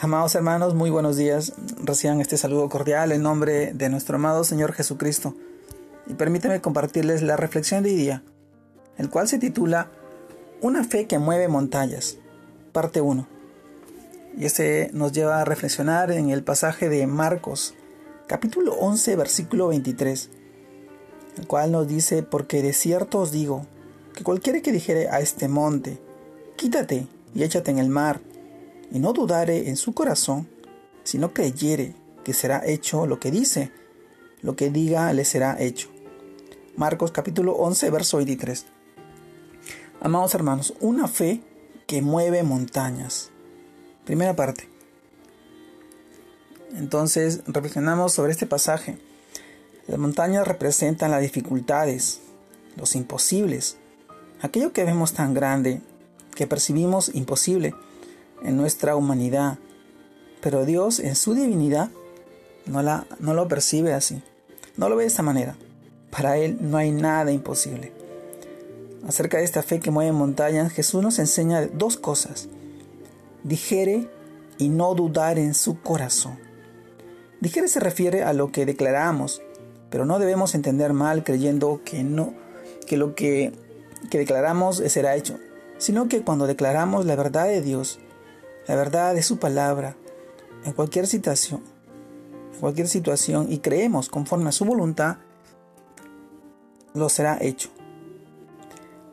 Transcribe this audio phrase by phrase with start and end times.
[0.00, 1.54] Amados hermanos, muy buenos días.
[1.82, 5.34] Reciban este saludo cordial en nombre de nuestro amado Señor Jesucristo.
[6.06, 8.22] Y permítame compartirles la reflexión de hoy día,
[8.96, 9.90] el cual se titula
[10.60, 12.16] Una fe que mueve montañas,
[12.70, 13.26] parte 1.
[14.36, 17.74] Y este nos lleva a reflexionar en el pasaje de Marcos,
[18.28, 20.30] capítulo 11, versículo 23,
[21.38, 23.66] el cual nos dice, porque de cierto os digo,
[24.14, 26.00] que cualquiera que dijere a este monte,
[26.54, 28.20] quítate y échate en el mar,
[28.90, 30.48] y no dudare en su corazón,
[31.04, 31.94] sino creyere
[32.24, 33.70] que será hecho lo que dice,
[34.42, 35.88] lo que diga le será hecho.
[36.76, 38.66] Marcos capítulo 11, verso 23.
[40.00, 41.40] Amados hermanos, una fe
[41.86, 43.30] que mueve montañas.
[44.04, 44.68] Primera parte.
[46.76, 48.98] Entonces, reflexionamos sobre este pasaje.
[49.86, 52.20] Las montañas representan las dificultades,
[52.76, 53.76] los imposibles,
[54.42, 55.80] aquello que vemos tan grande,
[56.34, 57.74] que percibimos imposible
[58.42, 59.58] en nuestra humanidad,
[60.40, 61.90] pero Dios en su divinidad
[62.66, 64.22] no, la, no lo percibe así,
[64.76, 65.56] no lo ve de esta manera.
[66.10, 67.92] Para Él no hay nada imposible.
[69.06, 72.48] Acerca de esta fe que mueve montañas, Jesús nos enseña dos cosas.
[73.44, 74.08] Dijere
[74.58, 76.38] y no dudar en su corazón.
[77.40, 79.42] Dijere se refiere a lo que declaramos,
[79.90, 82.34] pero no debemos entender mal creyendo que no,
[82.86, 83.52] que lo que,
[84.10, 85.38] que declaramos será hecho,
[85.78, 88.00] sino que cuando declaramos la verdad de Dios,
[88.68, 89.96] la verdad de su palabra
[90.64, 91.62] en cualquier situación,
[92.52, 95.16] en cualquier situación y creemos conforme a su voluntad,
[96.94, 97.70] lo será hecho.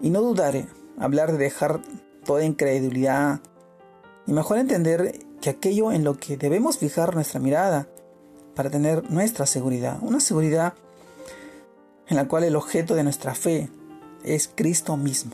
[0.00, 1.82] Y no dudaré hablar de dejar
[2.24, 3.40] toda incredulidad
[4.26, 7.88] y mejor entender que aquello en lo que debemos fijar nuestra mirada
[8.54, 10.74] para tener nuestra seguridad, una seguridad
[12.06, 13.68] en la cual el objeto de nuestra fe
[14.22, 15.32] es Cristo mismo.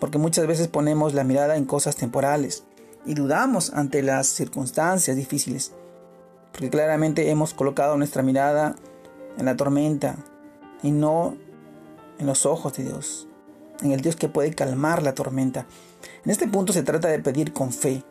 [0.00, 2.64] Porque muchas veces ponemos la mirada en cosas temporales,
[3.04, 5.72] y dudamos ante las circunstancias difíciles,
[6.52, 8.76] porque claramente hemos colocado nuestra mirada
[9.38, 10.16] en la tormenta
[10.82, 11.36] y no
[12.18, 13.26] en los ojos de Dios,
[13.80, 15.66] en el Dios que puede calmar la tormenta.
[16.24, 18.04] En este punto se trata de pedir con fe,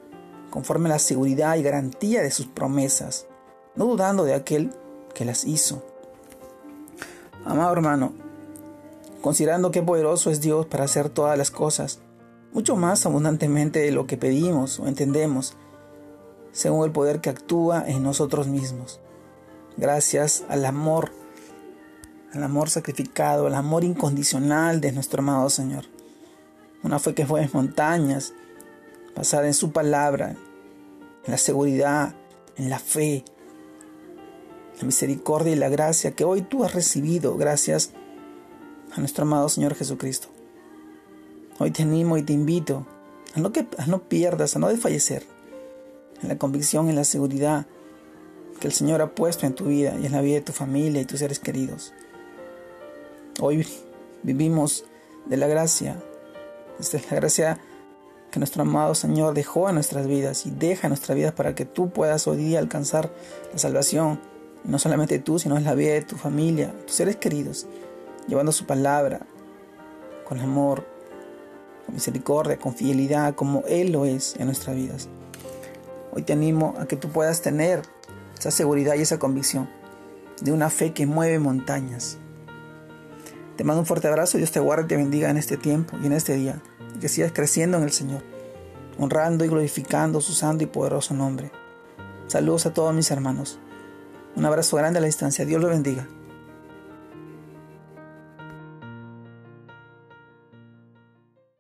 [0.50, 3.28] conforme a la seguridad y garantía de sus promesas,
[3.76, 4.72] no dudando de aquel
[5.14, 5.84] que las hizo.
[7.46, 8.14] Amado hermano,
[9.22, 12.00] considerando qué poderoso es Dios para hacer todas las cosas,
[12.54, 15.54] mucho más abundantemente de lo que pedimos o entendemos,
[16.52, 19.00] según el poder que actúa en nosotros mismos.
[19.78, 21.12] Gracias al amor,
[22.34, 25.86] al amor sacrificado, al amor incondicional de nuestro amado Señor.
[26.84, 28.34] Una fe que fue en montañas,
[29.16, 30.36] basada en su palabra,
[31.26, 32.16] en la seguridad,
[32.58, 33.24] en la fe,
[34.80, 37.92] la misericordia y la gracia que hoy tú has recibido gracias
[38.92, 40.41] a nuestro amado Señor Jesucristo.
[41.64, 42.88] Hoy te animo y te invito
[43.36, 45.28] a no, que, no pierdas, a no desfallecer
[46.24, 47.68] en la convicción, en la seguridad
[48.60, 51.00] que el Señor ha puesto en tu vida y en la vida de tu familia
[51.00, 51.94] y tus seres queridos.
[53.40, 53.64] Hoy
[54.24, 54.86] vivimos
[55.28, 56.02] de la gracia,
[56.80, 57.60] de la gracia
[58.32, 61.66] que nuestro amado Señor dejó en nuestras vidas y deja en nuestras vidas para que
[61.66, 63.14] tú puedas hoy día alcanzar
[63.54, 64.20] la salvación.
[64.64, 67.68] no solamente tú, sino en la vida de tu familia, tus seres queridos,
[68.28, 69.28] llevando su palabra
[70.28, 70.91] con amor,
[71.86, 75.10] con misericordia, con fidelidad, como Él lo es en nuestras vidas.
[76.12, 77.82] Hoy te animo a que tú puedas tener
[78.38, 79.70] esa seguridad y esa convicción
[80.42, 82.18] de una fe que mueve montañas.
[83.56, 86.08] Te mando un fuerte abrazo, Dios te guarde y te bendiga en este tiempo y
[86.08, 86.62] en este día,
[86.96, 88.24] y que sigas creciendo en el Señor,
[88.98, 91.52] honrando y glorificando su santo y poderoso nombre.
[92.28, 93.60] Saludos a todos mis hermanos.
[94.36, 96.08] Un abrazo grande a la distancia, Dios los bendiga.